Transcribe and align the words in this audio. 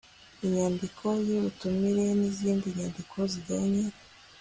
inyandiko 0.45 1.05
y 1.27 1.31
ubutumire 1.37 2.05
n 2.19 2.21
izindi 2.29 2.67
nyandiko 2.77 3.15
zijyanye 3.31 3.83